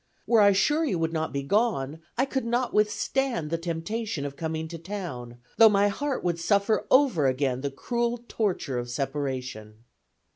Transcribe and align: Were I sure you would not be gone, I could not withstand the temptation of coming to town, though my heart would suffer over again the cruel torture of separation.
Were 0.25 0.41
I 0.41 0.51
sure 0.51 0.83
you 0.83 0.97
would 0.97 1.13
not 1.13 1.31
be 1.31 1.43
gone, 1.43 1.99
I 2.17 2.25
could 2.25 2.43
not 2.43 2.73
withstand 2.73 3.51
the 3.51 3.57
temptation 3.59 4.25
of 4.25 4.35
coming 4.35 4.67
to 4.69 4.79
town, 4.79 5.37
though 5.57 5.69
my 5.69 5.89
heart 5.89 6.23
would 6.23 6.39
suffer 6.39 6.87
over 6.89 7.27
again 7.27 7.61
the 7.61 7.69
cruel 7.69 8.17
torture 8.27 8.79
of 8.79 8.89
separation. 8.89 9.83